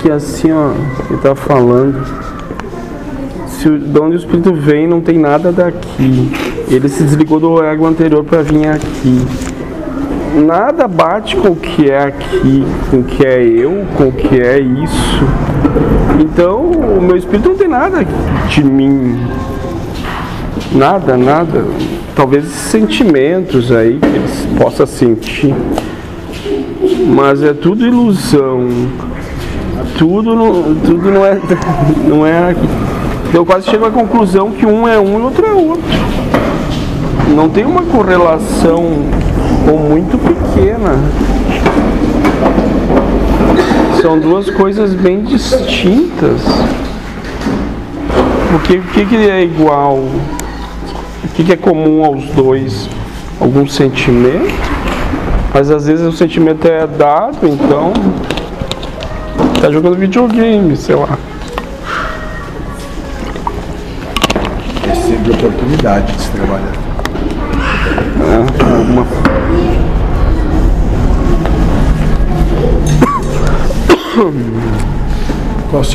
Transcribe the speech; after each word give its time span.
que 0.00 0.10
assim, 0.10 0.50
ó, 0.50 0.72
ele 1.08 1.20
tá 1.20 1.34
falando. 1.34 2.02
Se 3.46 3.68
o, 3.68 3.78
de 3.78 3.98
onde 4.00 4.16
o 4.16 4.18
espírito 4.18 4.54
vem 4.54 4.86
não 4.86 5.00
tem 5.00 5.18
nada 5.18 5.52
daqui. 5.52 6.30
Ele 6.68 6.88
se 6.88 7.02
desligou 7.02 7.38
do 7.38 7.62
ego 7.62 7.86
anterior 7.86 8.24
para 8.24 8.42
vir 8.42 8.68
aqui. 8.68 9.26
Nada 10.34 10.86
bate 10.86 11.36
com 11.36 11.48
o 11.48 11.56
que 11.56 11.90
é 11.90 12.04
aqui, 12.04 12.64
com 12.90 13.00
o 13.00 13.04
que 13.04 13.26
é 13.26 13.42
eu, 13.42 13.84
com 13.96 14.08
o 14.08 14.12
que 14.12 14.40
é 14.40 14.60
isso. 14.60 15.24
Então, 16.20 16.60
o 16.60 17.02
meu 17.02 17.16
espírito 17.16 17.48
não 17.48 17.56
tem 17.56 17.68
nada 17.68 18.06
de 18.48 18.64
mim. 18.64 19.18
Nada, 20.72 21.16
nada. 21.16 21.64
Talvez 22.14 22.44
sentimentos 22.46 23.72
aí 23.72 23.98
que 23.98 24.06
eles 24.06 24.46
possam 24.56 24.86
sentir. 24.86 25.54
Mas 27.08 27.42
é 27.42 27.52
tudo 27.52 27.84
ilusão. 27.84 28.68
Tudo 30.00 30.34
não, 30.34 30.74
tudo 30.76 31.10
não 31.10 31.26
é. 31.26 31.38
Não 32.08 32.26
é. 32.26 32.56
Eu 33.34 33.44
quase 33.44 33.68
chego 33.68 33.84
à 33.84 33.90
conclusão 33.90 34.50
que 34.50 34.64
um 34.64 34.88
é 34.88 34.98
um 34.98 35.18
e 35.18 35.22
outro 35.22 35.44
é 35.44 35.52
outro. 35.52 35.84
Não 37.36 37.50
tem 37.50 37.66
uma 37.66 37.82
correlação 37.82 38.82
ou 39.70 39.78
muito 39.78 40.16
pequena. 40.16 40.98
São 44.00 44.18
duas 44.18 44.48
coisas 44.48 44.94
bem 44.94 45.20
distintas. 45.20 46.40
Porque 48.52 48.78
o 48.78 48.82
que, 48.82 49.04
que 49.04 49.16
é 49.16 49.44
igual? 49.44 49.96
O 49.96 51.28
que, 51.34 51.44
que 51.44 51.52
é 51.52 51.56
comum 51.58 52.02
aos 52.06 52.24
dois? 52.28 52.88
Algum 53.38 53.68
sentimento? 53.68 54.54
Mas 55.52 55.70
às 55.70 55.86
vezes 55.86 56.06
o 56.06 56.12
sentimento 56.12 56.66
é 56.66 56.86
dado, 56.86 57.46
então. 57.46 57.92
Tá 59.60 59.70
jogando 59.70 59.96
videogame, 59.96 60.74
sei 60.74 60.94
lá. 60.94 61.18
É 64.90 64.94
sempre 64.94 65.32
oportunidade 65.32 66.10
de 66.14 66.22
se 66.22 66.30
trabalhar. 66.30 66.72
É, 68.24 68.38
uma... 68.90 69.06